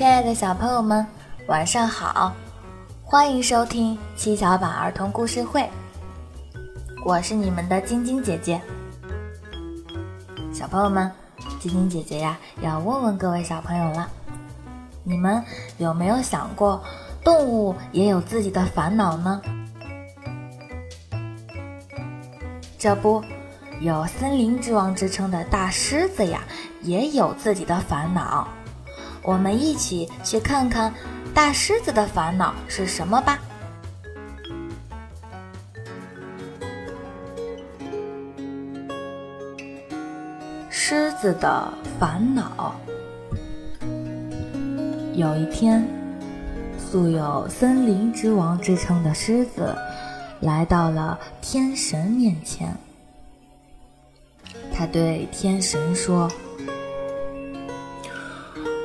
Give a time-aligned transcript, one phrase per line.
[0.00, 1.06] 亲爱的小朋友们，
[1.46, 2.34] 晚上好！
[3.04, 5.68] 欢迎收听七巧板儿童故事会，
[7.04, 8.62] 我是你们的晶晶姐姐。
[10.54, 11.12] 小朋友们，
[11.58, 14.08] 晶晶姐姐呀，要问问各位小朋友了，
[15.04, 15.44] 你们
[15.76, 16.82] 有没有想过，
[17.22, 19.42] 动物也有自己的烦恼呢？
[22.78, 23.22] 这不，
[23.82, 26.40] 有森林之王之称的大狮子呀，
[26.80, 28.48] 也有自己的烦恼。
[29.22, 30.92] 我们一起去看看
[31.34, 33.38] 大狮子的烦恼是什么吧。
[40.68, 42.74] 狮子的烦恼。
[45.14, 45.86] 有一天，
[46.78, 49.76] 素有森林之王之称的狮子
[50.40, 52.74] 来到了天神面前，
[54.74, 56.28] 他对天神说。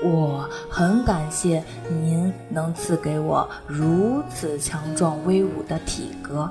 [0.08, 6.48] 我很感谢您能赐给我如此强壮威武的体格，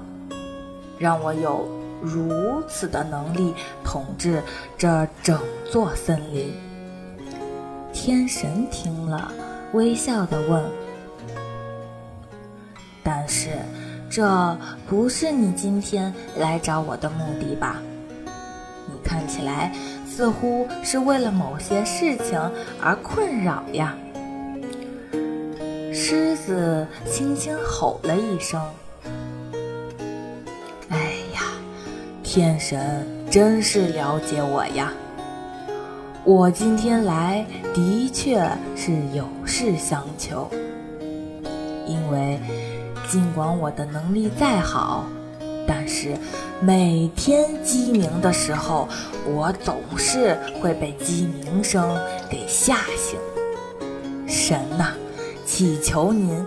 [0.98, 1.68] 让我有
[2.02, 4.42] 如此的能力统治
[4.76, 5.38] 这整
[5.70, 6.52] 座森林。
[7.92, 9.30] 天神听了，
[9.72, 10.60] 微笑的问
[13.04, 13.50] ：“但是，
[14.10, 14.58] 这
[14.88, 17.80] 不是你今天来找我的目的吧？
[19.34, 19.72] 起来……”
[20.06, 22.40] 似乎是为了某些事情
[22.80, 23.96] 而困扰呀。
[25.92, 28.62] 狮子轻轻吼了一声
[30.88, 31.40] ：“哎呀，
[32.22, 34.92] 天神真是了解我呀！
[36.22, 40.48] 我今天来的确是有事相求，
[41.88, 42.38] 因为
[43.08, 45.06] 尽管我的能力再好。”
[45.94, 46.16] 时
[46.60, 48.88] 每天鸡鸣的时候，
[49.24, 51.96] 我总是会被鸡鸣声
[52.28, 53.16] 给吓醒。
[54.26, 54.94] 神呐，
[55.46, 56.44] 祈求您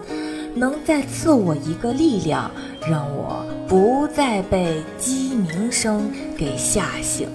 [0.53, 2.51] 能再赐我一个力量，
[2.89, 7.29] 让我不再被鸡鸣声给吓醒。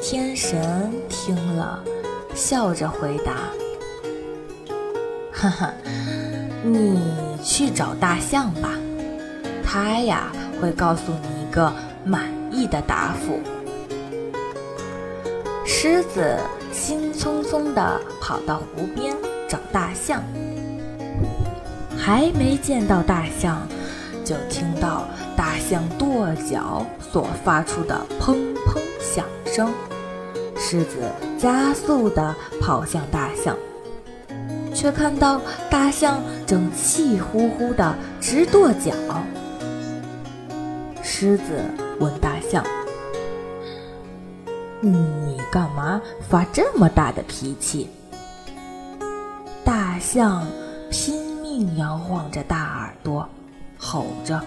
[0.00, 1.82] 天神听了，
[2.34, 3.32] 笑着回答
[5.32, 5.72] ：“哈哈，
[6.62, 7.00] 你
[7.42, 8.78] 去找大象吧。”
[9.72, 11.72] 他呀会告诉你一个
[12.04, 13.40] 满意的答复。
[15.64, 16.38] 狮子
[16.70, 19.16] 兴匆匆地跑到湖边
[19.48, 20.22] 找大象，
[21.96, 23.66] 还没见到大象，
[24.22, 29.72] 就听到大象跺脚所发出的砰砰响声。
[30.54, 33.56] 狮子加速地跑向大象，
[34.74, 35.40] 却看到
[35.70, 38.92] 大象正气呼呼地直跺脚。
[41.22, 41.62] 狮子
[42.00, 42.64] 问大象
[44.82, 47.88] ：“你干嘛发这么大的脾气？”
[49.64, 50.44] 大象
[50.90, 53.28] 拼命摇晃着大耳朵，
[53.78, 54.40] 吼着：“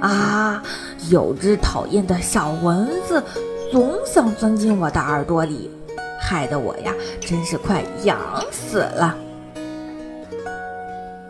[0.00, 0.62] 啊，
[1.10, 3.22] 有只讨厌的小蚊子
[3.70, 5.70] 总想钻进我的耳朵里，
[6.18, 8.18] 害得我呀，真是快痒
[8.50, 9.14] 死了。”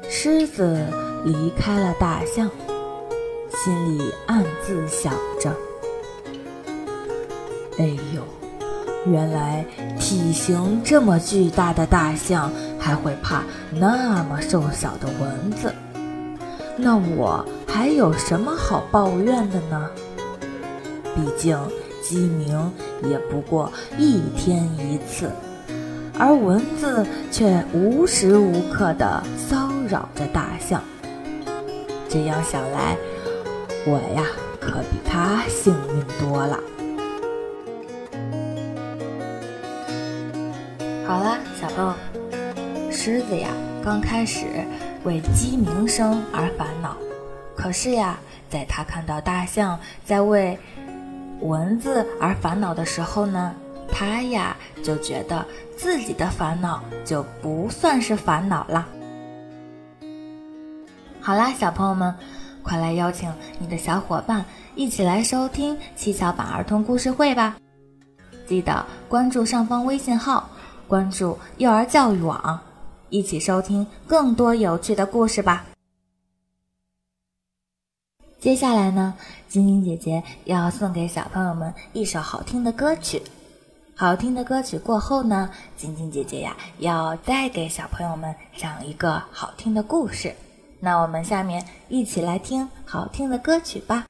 [0.08, 0.80] 狮子
[1.24, 2.48] 离开了大象。
[3.62, 5.54] 心里暗自想着
[7.76, 7.84] ：“哎
[8.14, 8.22] 呦，
[9.04, 9.62] 原来
[9.98, 15.74] 体型这么巨大的大象还会怕那么瘦小的蚊子，
[16.78, 19.90] 那我还有什么好抱怨的呢？
[21.14, 21.58] 毕竟
[22.02, 22.72] 鸡鸣
[23.02, 25.30] 也不过一天一次，
[26.18, 30.82] 而蚊子却无时无刻地骚扰着大象。
[32.08, 32.96] 这样想来。”
[33.86, 34.22] 我呀，
[34.60, 36.60] 可比他幸运多了。
[41.06, 43.48] 好了，小朋友，狮子呀，
[43.82, 44.44] 刚开始
[45.04, 46.94] 为鸡鸣声而烦恼，
[47.56, 48.18] 可是呀，
[48.50, 50.58] 在他看到大象在为
[51.40, 53.54] 蚊子而烦恼的时候呢，
[53.90, 54.54] 他呀
[54.84, 55.42] 就觉得
[55.74, 58.86] 自己的烦恼就不算是烦恼了。
[61.18, 62.14] 好啦，小朋友们。
[62.62, 67.56] 快来邀请你的小伙伴一起来收听七巧板儿童故事会吧！
[68.46, 70.48] 记得关注上方微信号，
[70.86, 72.60] 关注幼儿教育网，
[73.08, 75.64] 一起收听更多有趣的故事吧。
[78.38, 79.14] 接下来呢，
[79.48, 83.22] 晶晶姐姐要送给小朋友们一首好听的歌曲。
[83.94, 90.34] 好听的歌曲过后呢，晶晶姐姐呀要再给小朋友们讲一个好听的故事。
[90.80, 94.06] 那我们下面一起来听好听的歌曲吧。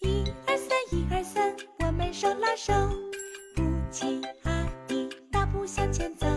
[0.00, 2.72] 一二三一二三我们手拉手
[3.54, 6.33] 不亲啊一大步向前走。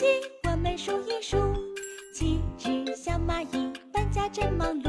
[0.00, 0.06] 五六七，
[0.48, 1.36] 我们数一数，
[2.14, 4.88] 七只小蚂蚁搬家真忙碌。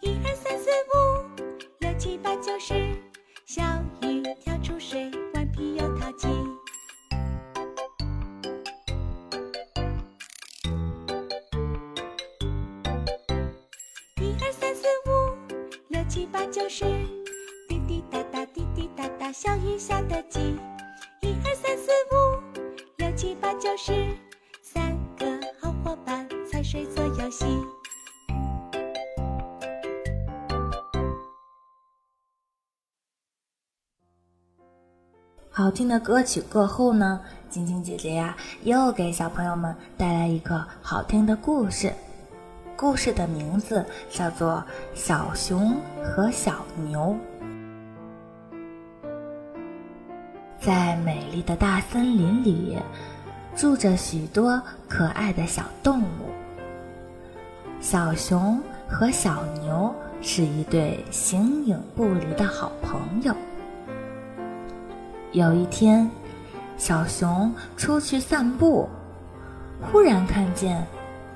[0.00, 1.44] 一二三四五
[1.80, 2.96] 六七八九十，
[3.44, 3.62] 小
[4.00, 6.28] 鱼跳出水，顽皮又淘气。
[14.16, 15.36] 一二三四五
[15.88, 16.86] 六七八九十，
[17.68, 20.56] 滴滴答答，滴滴答答，小鱼下得急。
[23.22, 23.92] 七八九十，
[24.60, 25.24] 三个
[25.60, 27.46] 好伙伴踩水做游戏。
[35.48, 41.92] 好听的歌曲过后呢，晶晶姐姐呀，又给小朋友们带来一个好听的故事。
[42.76, 44.54] 故事的名字叫做
[44.98, 47.16] 《小熊和小牛》。
[50.64, 52.78] 在美丽的大森林里，
[53.56, 56.30] 住着许多可爱的小动物。
[57.80, 63.34] 小熊和小牛是一对形影不离的好朋友。
[65.32, 66.08] 有一天，
[66.76, 68.88] 小熊出去散步，
[69.80, 70.86] 忽然看见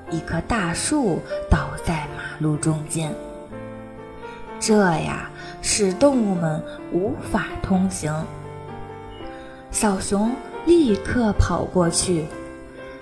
[0.09, 1.19] 一棵大树
[1.49, 3.13] 倒在马路中间。
[4.57, 5.29] 这呀，
[5.61, 6.63] 使动物们
[6.93, 8.13] 无法通行。
[9.79, 10.31] 小熊
[10.65, 12.25] 立刻跑过去，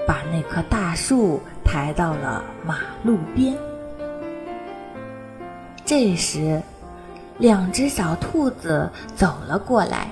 [0.06, 3.56] 把那棵大树抬到了马路边。
[5.86, 6.62] 这时，
[7.38, 10.10] 两只小兔子走了过来。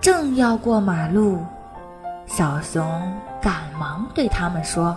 [0.00, 1.44] 正要过马路，
[2.26, 4.96] 小熊赶忙对他们说：“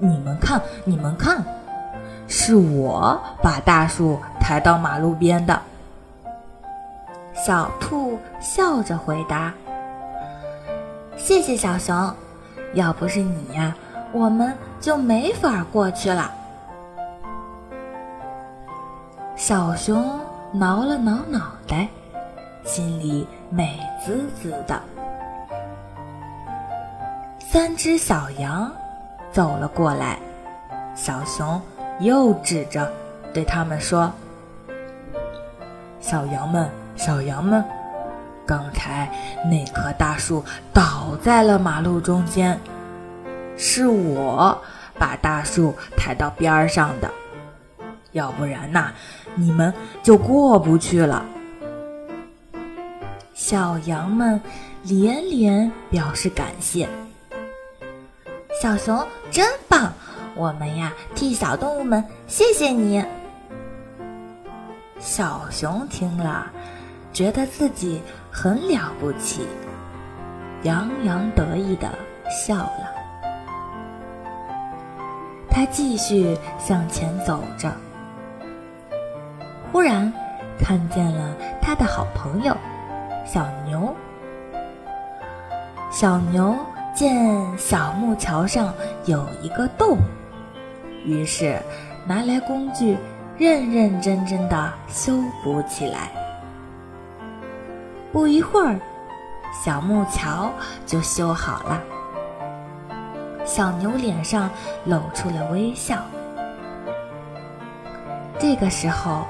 [0.00, 1.44] 你们看，你们看，
[2.28, 5.60] 是我把大树抬到马路边的。”
[7.36, 9.52] 小兔笑着回答
[11.16, 12.12] ：“谢谢小熊，
[12.74, 13.74] 要不是你呀，
[14.12, 16.32] 我们就没法过去了。”
[19.36, 20.18] 小熊
[20.52, 21.86] 挠了挠脑袋。
[22.64, 24.82] 心里美滋滋的。
[27.38, 28.68] 三只小羊
[29.30, 30.18] 走了过来，
[30.92, 31.62] 小熊
[32.00, 32.90] 又指着
[33.32, 34.10] 对他们说
[36.02, 37.64] ：“小羊们，小羊们，
[38.46, 39.08] 刚才
[39.44, 42.58] 那棵大树倒在了马路中间，
[43.56, 44.58] 是我
[44.98, 47.10] 把大树抬到边儿上的，
[48.12, 48.90] 要不然呐，
[49.34, 49.72] 你们
[50.02, 51.24] 就过不去了。”
[53.34, 54.40] 小羊们
[54.82, 56.88] 连连表示感谢。
[58.62, 59.92] 小熊真棒，
[60.34, 63.04] 我们呀替小动物们谢谢你。
[64.98, 66.50] 小熊听了，
[67.16, 69.48] 觉得自己很了不起，
[70.64, 71.88] 洋洋得意的
[72.28, 72.92] 笑了。
[75.48, 77.72] 他继续向前走着，
[79.72, 80.12] 忽然
[80.60, 82.54] 看见了他的好朋友。
[83.24, 83.96] 小牛，
[85.90, 86.54] 小牛
[86.94, 87.16] 见
[87.56, 88.74] 小木桥上
[89.06, 89.96] 有一个洞，
[91.02, 91.58] 于是
[92.06, 92.94] 拿来工具，
[93.38, 96.10] 认认真真的修补起来。
[98.16, 98.80] 不一会儿，
[99.52, 100.50] 小木桥
[100.86, 101.82] 就修好了。
[103.44, 104.48] 小牛脸上
[104.86, 105.98] 露出了微笑。
[108.38, 109.26] 这个时候。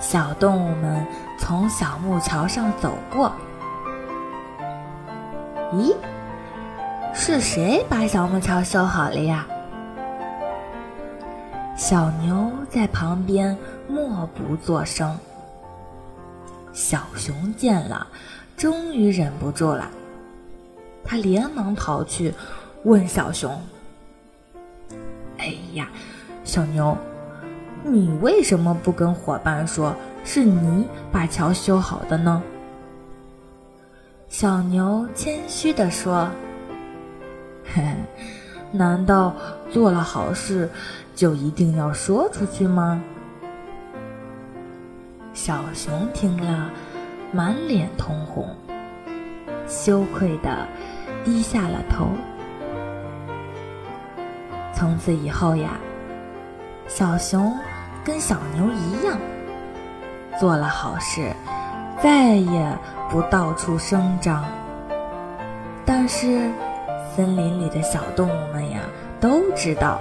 [0.00, 1.06] 小动物们
[1.38, 3.32] 从小木桥上走过。
[5.72, 5.96] 咦，
[7.14, 9.46] 是谁把小木桥修好了呀？
[11.74, 13.56] 小牛在旁边
[13.88, 15.18] 默不作声。
[16.74, 18.06] 小熊见了，
[18.56, 19.88] 终于忍不住了，
[21.04, 22.34] 他连忙跑去
[22.82, 23.58] 问小熊
[25.38, 25.88] ：“哎呀，
[26.42, 26.94] 小牛！”
[27.86, 32.42] 你为什么不跟伙伴说是你把桥修好的呢？
[34.28, 36.28] 小牛谦虚地说
[37.72, 37.94] ：“嘿，
[38.72, 39.32] 难道
[39.70, 40.68] 做了好事
[41.14, 43.00] 就一定要说出去吗？”
[45.44, 46.70] 小熊听了，
[47.30, 48.48] 满脸通红，
[49.68, 50.66] 羞愧的
[51.22, 52.08] 低下了头。
[54.72, 55.72] 从此以后呀，
[56.88, 57.54] 小熊。
[58.02, 59.18] 跟小牛一样，
[60.40, 61.30] 做了好事，
[62.02, 62.78] 再也
[63.10, 64.44] 不到处声张。
[65.84, 66.50] 但是，
[67.14, 68.80] 森林里的小动物们呀，
[69.20, 70.00] 都知道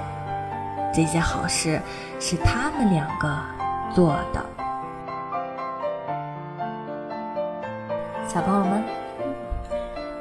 [0.93, 1.81] 这些好事
[2.17, 3.38] 是他们两个
[3.93, 4.62] 做的。
[8.33, 8.83] 小朋友们，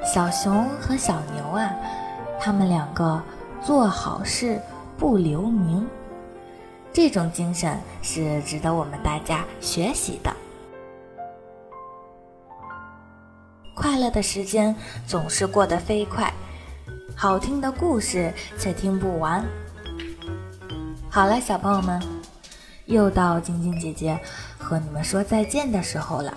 [0.04, 1.74] 小熊和小牛啊，
[2.38, 3.22] 他们两个
[3.64, 4.60] 做好事
[4.98, 5.88] 不留名，
[6.92, 10.30] 这种精神是值得我们大家学习的。
[13.74, 14.76] 快乐的时间
[15.06, 16.30] 总是过得飞快，
[17.16, 19.42] 好听的故事却听不完。
[21.08, 21.98] 好了，小朋友们，
[22.84, 24.20] 又到晶晶姐姐
[24.58, 26.36] 和你们说再见的时候了。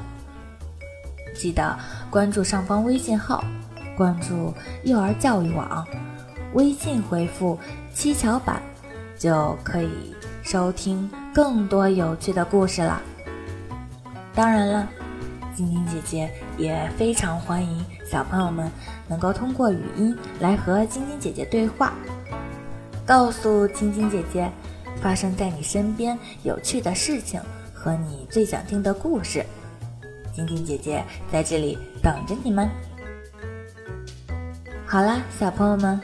[1.36, 1.78] 记得
[2.10, 3.44] 关注上方微信号，
[3.96, 5.86] 关注幼儿教育网，
[6.54, 7.60] 微信回复
[7.94, 8.62] “七巧板”，
[9.20, 13.02] 就可以收听更多有趣的故事了。
[14.34, 14.88] 当然了，
[15.56, 18.72] 晶晶姐姐也非常欢迎小朋友们
[19.08, 21.94] 能够通过语音来和晶晶姐姐对话，
[23.06, 24.50] 告诉晶晶姐姐
[25.02, 27.40] 发生在你身边有趣的事情
[27.74, 29.46] 和你最想听的故事。
[30.36, 32.70] 晶晶姐姐在这里等着你们。
[34.86, 36.00] 好啦，小朋友们，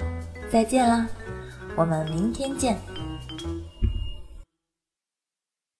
[0.49, 1.05] 再见啦，
[1.75, 2.77] 我们明天见。